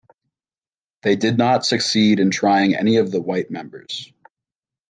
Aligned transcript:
They 1.03 1.15
did 1.15 1.37
not 1.37 1.63
succeed 1.63 2.19
in 2.19 2.31
trying 2.31 2.73
any 2.73 2.97
of 2.97 3.11
the 3.11 3.21
white 3.21 3.51
members. 3.51 4.11